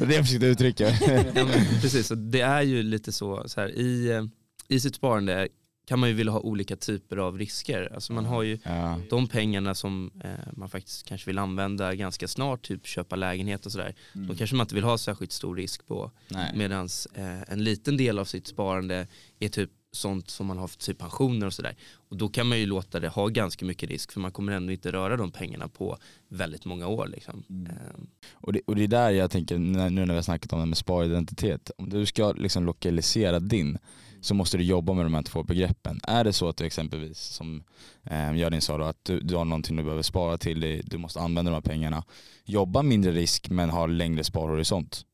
[0.07, 0.89] det jag försökte uttrycka.
[1.35, 4.23] ja, men, precis, och det är ju lite så, så här, i, eh,
[4.67, 5.47] i sitt sparande
[5.85, 7.91] kan man ju vilja ha olika typer av risker.
[7.95, 8.99] Alltså man har ju ja.
[9.09, 13.71] de pengarna som eh, man faktiskt kanske vill använda ganska snart, typ köpa lägenhet och
[13.71, 13.95] sådär.
[14.15, 14.27] Mm.
[14.27, 16.11] Då kanske man inte vill ha särskilt stor risk på.
[16.53, 19.07] Medan eh, en liten del av sitt sparande
[19.39, 21.75] är typ sånt som man har för typ pensioner och sådär.
[22.09, 24.71] Och då kan man ju låta det ha ganska mycket risk för man kommer ändå
[24.71, 27.07] inte röra de pengarna på väldigt många år.
[27.07, 27.43] Liksom.
[27.49, 27.71] Mm.
[27.95, 28.07] Um.
[28.33, 30.65] Och, det, och det är där jag tänker, nu när vi har snackat om det
[30.65, 33.77] med sparidentitet, om du ska liksom lokalisera din
[34.21, 35.99] så måste du jobba med de här två begreppen.
[36.03, 37.63] Är det så att du exempelvis, som
[38.03, 41.19] eh, Gördin sa då, att du, du har någonting du behöver spara till, du måste
[41.19, 42.03] använda de här pengarna,
[42.45, 45.05] jobba mindre risk men ha längre sparhorisont.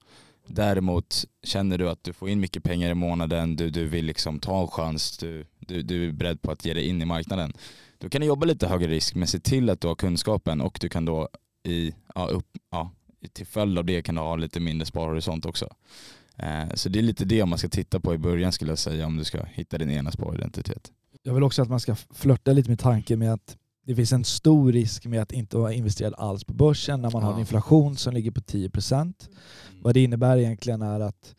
[0.54, 4.40] Däremot känner du att du får in mycket pengar i månaden, du, du vill liksom
[4.40, 7.54] ta en chans, du, du, du är beredd på att ge dig in i marknaden.
[7.98, 10.78] Då kan du jobba lite högre risk men se till att du har kunskapen och
[10.82, 11.30] du kan då
[11.64, 12.92] i, ja, upp, ja,
[13.34, 15.70] till följd av det kan du ha lite mindre sparhorisont också.
[16.38, 19.06] Eh, så det är lite det man ska titta på i början skulle jag säga
[19.06, 20.92] om du ska hitta din ena sparidentitet.
[21.24, 24.24] Jag vill också att man ska flörta lite med tanken med att det finns en
[24.24, 27.28] stor risk med att inte vara investerad alls på börsen när man ja.
[27.28, 29.14] har en inflation som ligger på 10 Mm.
[29.82, 31.36] Vad det innebär egentligen är att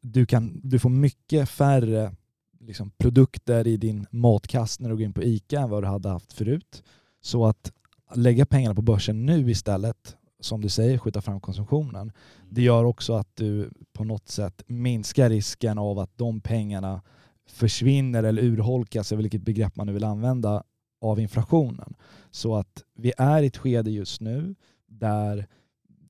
[0.00, 2.12] du, kan, du får mycket färre
[2.60, 6.08] liksom, produkter i din matkast när du går in på ICA än vad du hade
[6.08, 6.82] haft förut.
[7.20, 7.72] Så att
[8.14, 12.12] lägga pengarna på börsen nu istället som du säger, skjuta fram konsumtionen.
[12.50, 17.02] Det gör också att du på något sätt minskar risken av att de pengarna
[17.48, 20.62] försvinner eller urholkas, eller vilket begrepp man nu vill använda,
[21.10, 21.94] av inflationen.
[22.30, 24.54] Så att vi är i ett skede just nu
[24.86, 25.46] där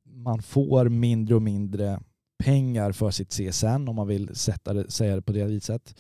[0.05, 2.01] man får mindre och mindre
[2.39, 5.95] pengar för sitt CSN om man vill sätta det, säga det på det viset.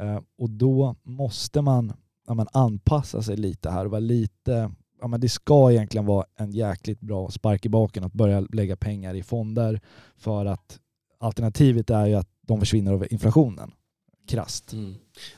[0.00, 1.92] Uh, och då måste man,
[2.26, 6.26] ja, man anpassa sig lite här och vara lite ja, men det ska egentligen vara
[6.36, 9.80] en jäkligt bra spark i baken att börja lägga pengar i fonder
[10.16, 10.78] för att
[11.18, 13.72] alternativet är ju att de försvinner av inflationen.
[14.26, 14.72] Krasst.
[14.72, 14.94] Mm.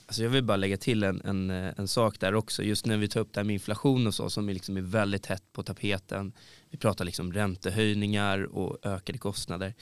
[0.07, 2.63] Alltså jag vill bara lägga till en, en, en sak där också.
[2.63, 4.81] Just när vi tar upp det här med inflation och så som är, liksom är
[4.81, 6.33] väldigt tätt på tapeten.
[6.71, 9.75] Vi pratar liksom räntehöjningar och ökade kostnader.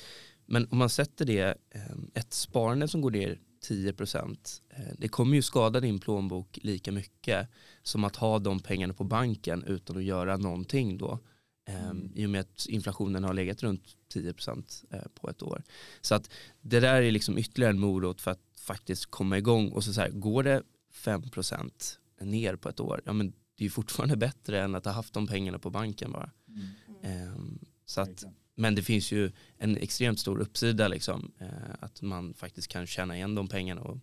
[0.46, 1.82] Men om man sätter det, eh,
[2.14, 4.62] ett sparande som går ner 10 procent.
[4.70, 7.48] Eh, det kommer ju skada din plånbok lika mycket
[7.82, 11.18] som att ha de pengarna på banken utan att göra någonting då.
[11.68, 12.12] Mm.
[12.14, 13.82] I och med att inflationen har legat runt
[14.12, 15.62] 10 procent eh, på ett år.
[16.00, 19.84] Så att det där är liksom ytterligare en morot för att faktiskt komma igång och
[19.84, 23.66] så, så här, går det 5 procent ner på ett år, ja men det är
[23.66, 26.30] ju fortfarande bättre än att ha haft de pengarna på banken bara.
[27.02, 27.32] Mm.
[27.32, 28.24] Um, så att
[28.60, 31.48] men det finns ju en extremt stor uppsida liksom, eh,
[31.80, 33.98] att man faktiskt kan tjäna igen de pengarna och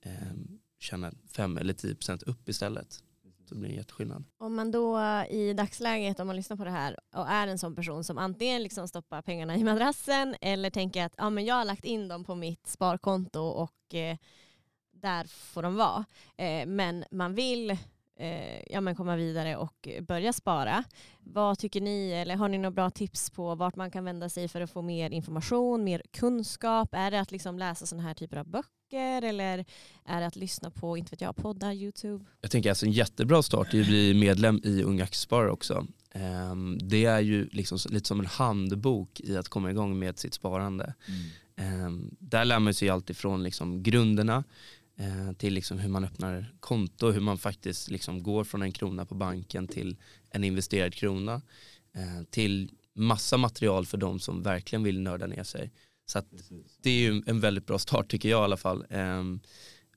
[0.00, 0.32] eh,
[0.78, 3.02] tjäna 5 eller 10 procent upp istället.
[3.48, 4.24] Så det blir en jätteskillnad.
[4.38, 7.74] Om man då i dagsläget, om man lyssnar på det här och är en sån
[7.74, 11.64] person som antingen liksom stoppar pengarna i madrassen eller tänker att ja, men jag har
[11.64, 14.16] lagt in dem på mitt sparkonto och eh,
[14.92, 16.04] där får de vara.
[16.36, 17.70] Eh, men man vill
[18.16, 20.84] eh, ja, men komma vidare och börja spara.
[21.20, 24.48] Vad tycker ni, eller har ni några bra tips på vart man kan vända sig
[24.48, 26.88] för att få mer information, mer kunskap?
[26.92, 29.64] Är det att liksom läsa sådana här typer av böcker eller
[30.04, 32.24] är det att lyssna på, inte vet jag, poddar, YouTube?
[32.40, 35.86] Jag tänker alltså en jättebra start är att bli medlem i Unga Aktiesparare också.
[36.12, 40.34] Ehm, Det är ju liksom lite som en handbok i att komma igång med sitt
[40.34, 40.94] sparande.
[41.56, 44.44] Ehm, Där lär man sig allt ifrån liksom grunderna
[44.98, 49.06] eh, till liksom hur man öppnar konto, hur man faktiskt liksom går från en krona
[49.06, 49.96] på banken till
[50.30, 51.34] en investerad krona.
[51.94, 55.70] eh, Till massa material för de som verkligen vill nörda ner sig.
[56.06, 56.22] Så
[56.82, 58.84] det är ju en väldigt bra start tycker jag i alla fall.
[58.90, 59.40] Ehm,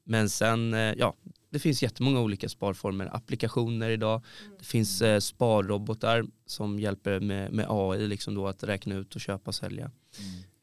[0.03, 1.15] Men sen, eh, ja,
[1.51, 4.21] det finns jättemånga olika sparformer, applikationer idag.
[4.59, 9.21] Det finns eh, sparrobotar som hjälper med, med AI liksom då att räkna ut och
[9.21, 9.91] köpa och sälja.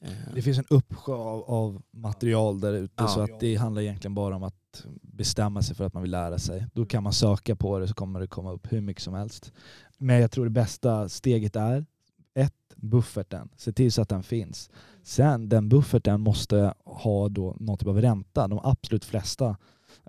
[0.04, 3.08] Eh, Det finns en uppsjö av, av material där ute Ja.
[3.08, 6.38] så att det handlar egentligen bara om att bestämma sig för att man vill lära
[6.38, 6.66] sig.
[6.74, 9.52] Då kan man söka på det så kommer det komma upp hur mycket som helst.
[9.98, 11.86] Men jag tror det bästa steget är
[12.36, 13.48] ett, bufferten.
[13.56, 14.70] Se till så att den finns.
[15.02, 18.48] Sen den bufferten måste ha då någon typ av ränta.
[18.48, 19.56] De absolut flesta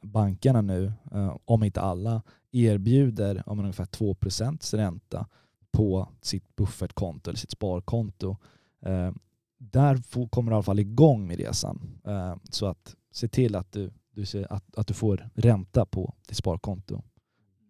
[0.03, 5.27] bankerna nu, eh, om inte alla, erbjuder om ungefär 2% ränta
[5.71, 8.37] på sitt buffertkonto eller sitt sparkonto.
[8.81, 9.11] Eh,
[9.57, 11.99] där kommer du i alla fall igång med resan.
[12.05, 16.13] Eh, så att se till att du, du ser, att, att du får ränta på
[16.27, 17.01] ditt sparkonto.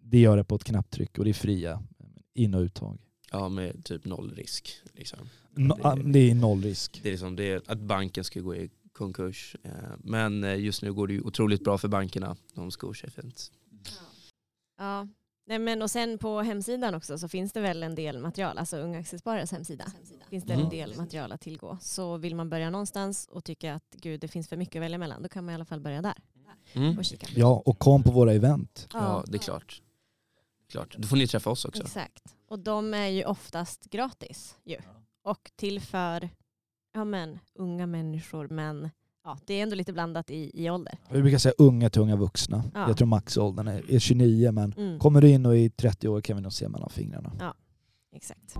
[0.01, 1.83] Det gör det på ett knapptryck och det är fria
[2.33, 3.06] in och uttag.
[3.31, 4.81] Ja, med typ noll risk.
[4.93, 5.19] Liksom.
[5.55, 6.99] No, Det är- det är noll risk.
[7.03, 9.55] Det är, liksom, det att banken ska gå i konkurs.
[9.63, 12.35] Eh, Men eh, just nu går det ju otroligt bra för bankerna.
[12.53, 13.51] De skor sig fint.
[14.77, 15.07] Ja.
[15.49, 18.77] Nej, men och sen på hemsidan också så finns det väl en del material, alltså
[18.77, 19.85] Unga Aktiesparares hemsida.
[20.29, 20.69] Finns det en Mm.
[20.69, 21.77] del material att tillgå.
[21.81, 24.97] Så vill man börja någonstans och tycka att gud det finns för mycket att välja
[24.97, 26.15] mellan, då kan man i alla fall börja där
[26.73, 26.97] Mm.
[26.97, 27.27] och kika.
[27.35, 28.87] Ja, och kom på våra event.
[28.93, 29.81] Ja, det är klart.
[30.69, 30.95] Klart.
[30.97, 31.83] Då får ni träffa oss också.
[31.83, 32.35] Exakt.
[32.47, 34.77] Och de är ju oftast gratis ju.
[35.23, 36.29] Och till för
[36.93, 38.89] ja, men, unga människor men
[39.23, 40.97] ja, det är ändå lite blandat i, i ålder.
[41.11, 42.63] Vi brukar säga unga till unga vuxna.
[42.73, 42.87] Ja.
[42.87, 44.99] Jag tror maxåldern är, är 29 men Mm.
[44.99, 47.53] kommer du in och är 30 år kan vi nog se mellan fingrarna.
[48.15, 48.55] Exakt.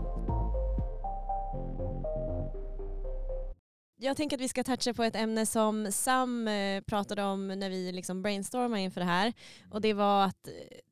[4.00, 7.70] Jag tänker att vi ska toucha på ett ämne som Sam eh, pratade om när
[7.70, 9.34] vi liksom brainstormade inför det här.
[9.72, 10.48] Och det var att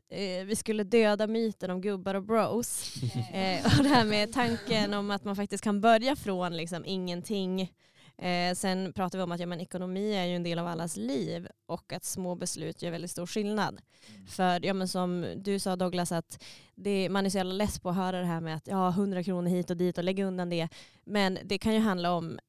[0.10, 2.96] eh, vi skulle döda myten om gubbar och bros.
[3.34, 7.74] Eh, och det här med tanken om att man faktiskt kan börja från liksom ingenting.
[8.18, 10.98] Eh, sen pratar vi om att ja, men ekonomi är ju en del av allas
[10.98, 13.82] liv och att små beslut gör väldigt stor skillnad.
[14.30, 16.44] För ja, men som du sa Douglas, att
[16.76, 19.24] det, man är så jävla less på att höra det här med att ja, 100
[19.24, 20.68] kronor hit och dit och lägga undan det.
[21.04, 22.40] Men det kan ju handla om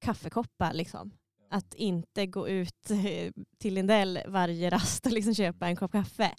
[0.00, 0.72] kaffekoppar.
[0.72, 1.12] Liksom.
[1.50, 2.90] Att inte gå ut
[3.58, 6.30] till Lindell varje rast och liksom köpa en kopp kaffe.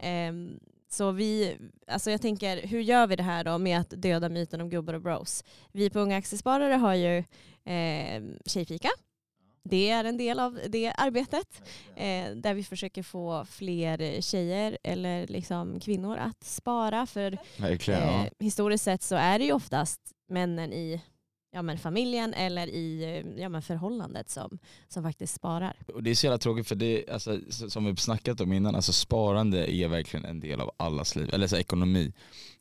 [0.00, 4.28] Ehm, så vi, alltså jag tänker, hur gör vi det här då med att döda
[4.28, 5.44] myten om gubbar och bros?
[5.72, 7.18] Vi på Unga Aktiesparare har ju
[7.64, 8.88] eh, Tjejfika.
[9.64, 11.62] Det är en del av det arbetet.
[11.96, 17.06] Eh, där vi försöker få fler tjejer eller liksom kvinnor att spara.
[17.06, 17.38] För
[17.92, 21.00] eh, historiskt sett så är det ju oftast männen i
[21.50, 24.58] ja, men familjen eller i ja, men förhållandet som,
[24.88, 25.76] som faktiskt sparar.
[25.94, 28.92] Och det är så jävla tråkigt för det, alltså, som vi snackat om innan, alltså
[28.92, 32.12] sparande är verkligen en del av allas liv, eller så här, ekonomi.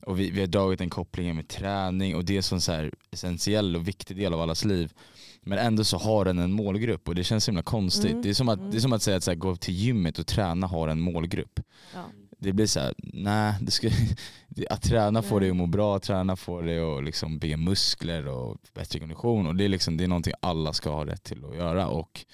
[0.05, 2.91] Och vi, vi har dragit en koppling med träning och det är en så här
[3.11, 4.93] essentiell och viktig del av allas liv.
[5.41, 8.11] Men ändå så har den en målgrupp och det känns så himla konstigt.
[8.11, 8.71] Mm, Det, är som att, mm.
[8.71, 10.99] det är som att säga att så här, gå till gymmet och träna har en
[10.99, 11.59] målgrupp.
[11.93, 12.03] Ja.
[12.39, 13.89] Det blir så här, nej, det ska,
[14.69, 18.27] att träna får dig att må bra, att träna får dig att liksom bygga muskler
[18.27, 21.45] och bättre kondition och det är, liksom, det är någonting alla ska ha rätt till
[21.45, 22.25] att göra och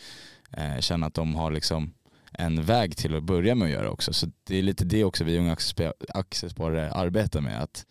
[0.52, 1.94] eh, känna att de har liksom
[2.32, 4.13] en väg till att börja med att göra också.
[4.13, 7.86] Så det är lite det också vi unga aktiespa- aktiesparare arbetar med, att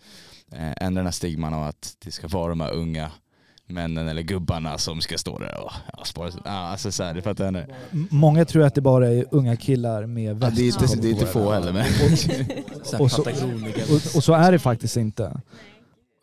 [0.53, 3.12] eh, ändra den här stigman av att det ska vara de här unga
[3.72, 6.30] männen eller gubbarna som ska stå där och ja, spara.
[6.44, 7.66] Ja, alltså så här, det fattar jag nu.
[7.92, 10.96] M- Många tror att det bara är unga killar med Ja, väst det, är inte,
[11.02, 11.87] det är inte få heller men
[13.00, 13.22] Och så-.
[13.22, 15.40] Och, och så är det faktiskt inte.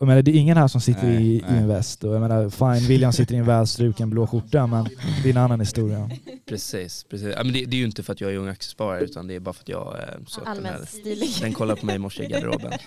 [0.02, 1.58] Jag menar, det är ingen här som sitter Nej, i, i nej.
[1.58, 2.04] en väst.
[2.04, 4.84] Och jag menar, fine, William sitter i en välstruken blå skjorta, men
[5.24, 6.10] det är en annan historia.
[6.46, 7.34] Precis, precis.
[7.38, 9.36] Ja, men det, det är ju inte för att jag är ung aktiesparare utan det
[9.36, 10.42] är bara för att jag är så
[10.88, 11.30] stilig.
[11.42, 12.72] Den kollar på mig i morse i garderoben.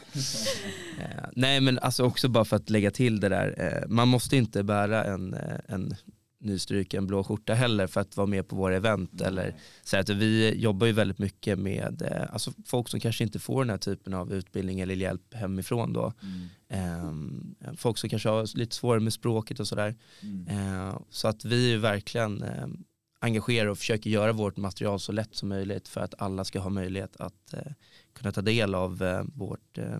[0.98, 4.37] Eh, nej men alltså också bara för att lägga till det där, eh, man måste
[4.37, 5.94] inte bära en, eh, en
[6.42, 9.20] nystruken blå skjorta heller för att vara med på våra event.
[9.20, 13.38] Eller, så att vi jobbar ju väldigt mycket med eh, alltså folk som kanske inte
[13.38, 16.12] får den här typen av utbildning eller hjälp hemifrån då.
[16.73, 17.13] Eh,
[17.77, 19.95] folk som kanske har lite svårare med språket och sådär.
[20.49, 22.67] Eh, så att vi är verkligen eh,
[23.21, 26.71] engagerar och försöker göra vårt material så lätt som möjligt för att alla ska ha
[26.71, 27.73] möjlighet att eh,
[28.13, 29.99] kunna ta del av eh, vårt eh,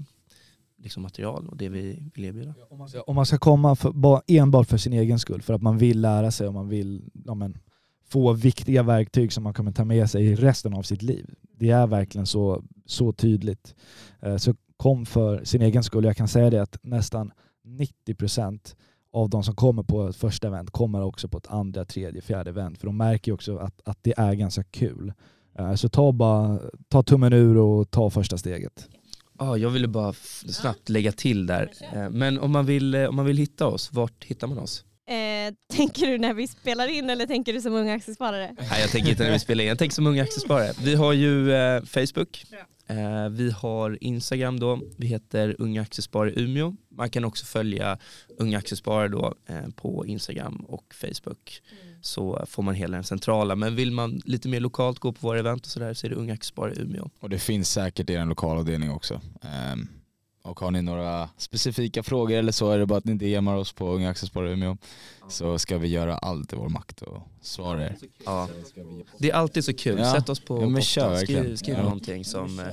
[0.77, 2.55] liksom material och det vi vill erbjuda.
[3.07, 6.01] Om man ska komma för, bara, enbart för sin egen skull, för att man vill
[6.01, 7.59] lära sig och man vill ja, men,
[8.09, 11.35] få viktiga verktyg som man kommer ta med sig resten av sitt liv.
[11.57, 13.75] Det är verkligen så, så tydligt.
[14.21, 16.05] Eh, så kom för sin egen skull.
[16.05, 17.33] Jag kan säga det att nästan
[17.65, 18.77] 90 procent
[19.13, 22.51] av de som kommer på ett första event kommer också på ett andra, tredje, fjärde
[22.51, 22.79] event.
[22.79, 25.13] För de märker ju också att, att det är ganska kul.
[25.59, 28.89] Eh, så ta, bara, ta tummen ur och ta första steget.
[29.37, 30.13] Ah, jag ville bara
[30.49, 31.73] snabbt lägga till där.
[31.93, 34.85] Eh, men om man, vill, eh, om man vill hitta oss, vart hittar man oss?
[35.07, 38.57] Eh, tänker du när vi spelar in eller tänker du som ung aktiesparare?
[38.59, 40.73] Nej jag tänker inte när vi spelar in, jag tänker som ung aktiesparare.
[40.83, 42.45] Vi har ju eh, Facebook,
[42.87, 46.77] eh, vi har Instagram då, vi heter Unga Aktiesparare Umeå.
[46.91, 47.99] Man kan också följa
[48.39, 51.63] Unga Aktiesparare då eh, på Instagram och Facebook.
[51.83, 51.95] Mm.
[52.03, 53.57] Så får man hela den centrala.
[53.57, 56.17] Men vill man lite mer lokalt gå på våra event och sådär så är det
[56.17, 57.11] Unga Aktiesparare Umeå.
[57.21, 59.21] Och det finns säkert i en lokalavdelning också.
[59.73, 59.89] Um
[60.43, 63.73] och har ni några specifika frågor eller så är det bara att ni DMar oss
[63.73, 64.77] på Unga Aktiesparare Umeå
[65.29, 67.97] så ska vi göra allt i vår makt och svara er.
[68.25, 68.49] Ja.
[69.19, 70.13] Det är alltid så kul, ja.
[70.13, 71.83] sätt oss på ja, men kör, skriv, skriv ja.
[71.83, 72.61] någonting som...
[72.61, 72.67] Eh,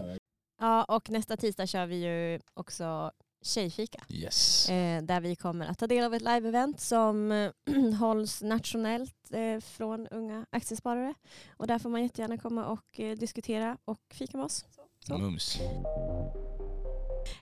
[0.59, 4.03] ja och nästa tisdag kör vi ju också Tjejfika.
[4.09, 4.69] Yes.
[4.69, 7.51] Eh, där vi kommer att ta del av ett live-event som eh,
[7.99, 11.13] hålls nationellt eh, från unga aktiesparare.
[11.57, 14.65] Och där får man jättegärna komma och diskutera och fika med oss.
[15.07, 15.17] Så.
[15.17, 15.59] Mums.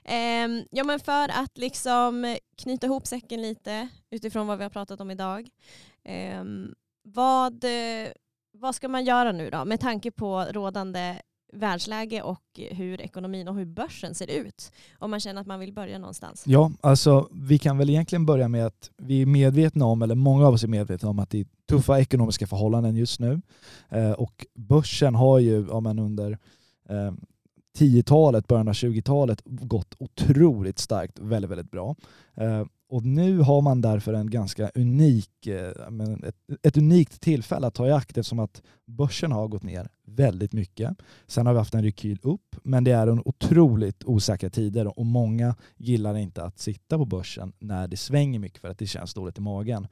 [0.04, 5.00] Eh, ja men för att liksom knyta ihop säcken lite utifrån vad vi har pratat
[5.00, 5.48] om idag.
[6.04, 6.70] Ehm, eh,
[7.02, 7.64] vad,
[8.52, 11.16] vad ska man göra nu då med tanke på rådande
[11.52, 15.72] världsläge och hur ekonomin och hur börsen ser ut om man känner att man vill
[15.72, 16.42] börja någonstans?
[16.46, 20.46] Ja, alltså vi kan väl egentligen börja med att vi är medvetna om, eller många
[20.46, 23.40] av oss är medvetna om att det är tuffa ekonomiska förhållanden just nu.
[23.88, 26.38] Eh, och börsen har ju, ja, men under
[26.88, 27.12] eh,
[27.78, 31.96] 10-talet, början av 20-talet gått otroligt starkt, väldigt, väldigt bra.
[32.34, 35.72] Eh, och nu har man därför en ganska unik, eh,
[36.28, 40.52] ett, ett, unikt tillfälle att ta i akt eftersom att börsen har gått ner väldigt
[40.52, 40.96] mycket.
[41.26, 45.06] Sen har vi haft en rekyl upp, men det är en otroligt osäkra tider och
[45.06, 49.14] många gillar inte att sitta på börsen när det svänger mycket för att det känns
[49.14, 49.86] dåligt i magen.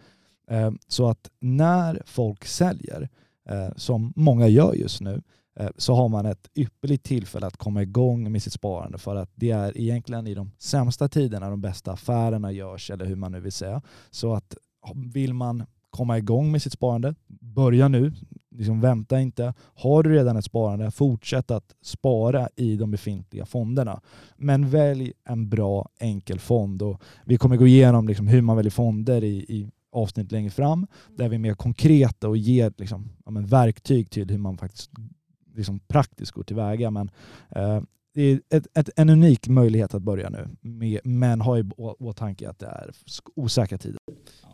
[0.51, 3.09] Eh, så att när folk säljer,
[3.49, 5.23] eh, som många gör just nu,
[5.77, 9.51] så har man ett ypperligt tillfälle att komma igång med sitt sparande för att det
[9.51, 13.53] är egentligen i de sämsta tiderna de bästa affärerna görs eller hur man nu vill
[13.53, 13.83] säga.
[14.11, 14.57] Så att
[14.95, 18.13] vill man komma igång med sitt sparande, börja nu.
[18.51, 19.55] Liksom vänta inte.
[19.59, 24.01] Har du redan ett sparande, fortsätt att spara i de befintliga fonderna.
[24.37, 26.83] Men välj en bra enkel fond.
[26.83, 30.87] Och vi kommer gå igenom liksom hur man väljer fonder i, i avsnitt längre fram,
[31.17, 34.91] där vi är mer konkreta och ger liksom, ja, verktyg till hur man faktiskt
[35.57, 36.91] liksom praktiskt gå tillväga.
[36.91, 37.11] Men
[37.51, 37.81] eh,
[38.17, 42.49] det är ett, ett, en unik möjlighet att börja nu, med, men ha i åtanke
[42.51, 42.91] att det är
[43.35, 43.99] osäkra tider.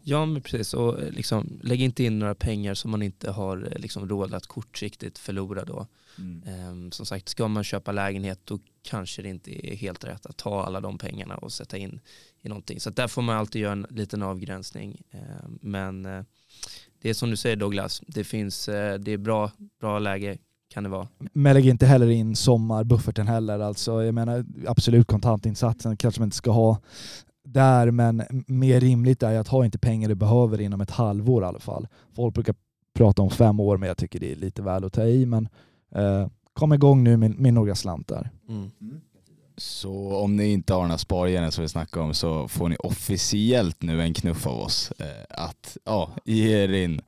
[0.02, 0.74] Ja, men precis.
[0.74, 4.34] Och eh, liksom, lägg inte in några pengar som man inte har eh, liksom, råd
[4.34, 5.86] att kortsiktigt förlora då.
[6.18, 6.68] Mm.
[6.68, 10.36] Um, som sagt, ska man köpa lägenhet då kanske det inte är helt rätt att
[10.36, 12.00] ta alla de pengarna och sätta in
[12.40, 12.80] i någonting.
[12.80, 15.02] Så där får man alltid göra en liten avgränsning.
[15.12, 16.24] Um, men uh,
[17.02, 20.38] det är som du säger Douglas, det finns, uh, det är bra, bra läge
[20.72, 21.08] kan det vara.
[21.32, 23.58] Men lägg inte heller in sommarbufferten heller.
[23.58, 26.78] Alltså, jag menar absolut kontantinsatsen kanske man inte ska ha
[27.44, 31.46] där, men mer rimligt är att ha inte pengar du behöver inom ett halvår i
[31.46, 31.88] alla fall.
[32.16, 32.54] Folk brukar
[32.94, 35.26] prata om fem år, men jag tycker det är lite väl att ta i.
[35.26, 35.48] Men
[35.94, 38.30] eh, kom igång nu med, med några slantar.
[38.48, 38.70] Mm.
[39.56, 43.82] Så om ni inte har några spargenen som vi snackar om så får ni officiellt
[43.82, 47.00] nu en knuff av oss eh, att ja, ge er in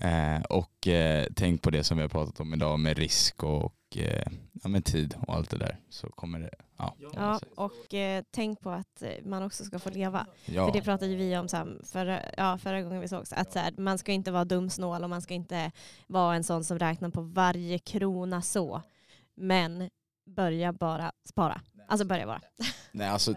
[0.00, 3.74] Eh, och eh, tänk på det som vi har pratat om idag med risk och
[3.96, 4.26] eh,
[4.62, 5.76] ja, med tid och allt det där.
[5.88, 6.94] Så kommer det, ja.
[7.12, 10.26] ja och eh, tänk på att man också ska få leva.
[10.44, 10.66] Ja.
[10.66, 13.32] För det pratade vi om så förra, ja, förra gången vi sågs.
[13.32, 15.72] Att så här, man ska inte vara dumsnål och man ska inte
[16.06, 18.82] vara en sån som räknar på varje krona så.
[19.34, 19.90] Men
[20.26, 21.60] börja bara spara.
[21.88, 22.40] Alltså börja bara.
[22.92, 23.34] Nej alltså,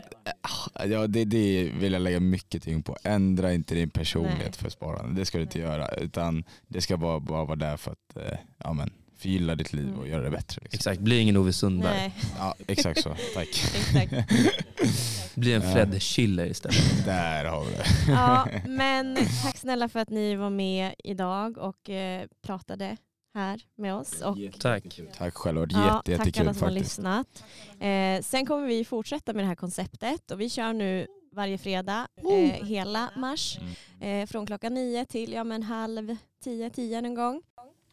[0.86, 2.98] ja, det, det vill jag lägga mycket tyngd på.
[3.04, 4.54] Ändra inte din personlighet Nej.
[4.54, 5.22] för sparande.
[5.22, 5.88] Det ska du inte göra.
[5.88, 9.90] Utan det ska bara, bara vara där för att eh, ja, men, förgylla ditt liv
[9.90, 10.10] och mm.
[10.10, 10.62] göra det bättre.
[10.62, 10.78] Liksom.
[10.78, 11.98] Exakt, bli ingen Ove Sundberg.
[11.98, 12.14] Nej.
[12.38, 13.16] Ja, exakt så.
[13.34, 13.48] Tack.
[13.76, 14.14] exakt.
[15.36, 17.06] bli en Fred Schiller istället.
[17.06, 18.12] Där har vi det.
[18.12, 22.98] ja, men tack snälla för att ni var med idag och eh, pratade
[23.34, 24.22] här med oss.
[24.22, 25.00] Och, tack.
[25.18, 26.98] Tack själva, det ja, jätte, jättekul Tack alla som faktiskt.
[26.98, 27.44] har lyssnat.
[27.80, 32.08] Eh, sen kommer vi fortsätta med det här konceptet och vi kör nu varje fredag
[32.32, 33.60] eh, hela mars.
[34.00, 34.22] Mm.
[34.22, 37.42] Eh, från klockan nio till ja, men halv tio, tio någon gång.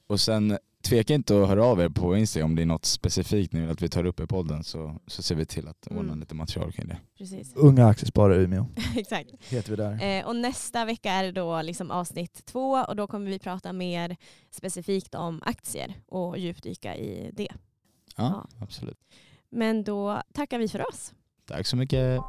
[0.07, 0.59] Och sen
[0.89, 3.71] tveka inte att höra av er på Instagram om det är något specifikt ni vill
[3.71, 6.21] att vi tar upp i podden så, så ser vi till att ordna Mm.
[6.21, 6.99] lite material kring det.
[7.19, 7.53] Precis.
[7.57, 8.67] Unga aktiesparare i Umeå
[8.97, 9.31] Exakt.
[9.49, 10.19] heter vi där.
[10.19, 13.73] Eh, och nästa vecka är det då liksom avsnitt två och då kommer vi prata
[13.73, 14.17] mer
[14.51, 17.53] specifikt om aktier och djupdyka i det.
[18.17, 18.99] Ja, absolut.
[19.51, 21.13] Men då tackar vi för oss.
[21.47, 22.21] Tack så mycket.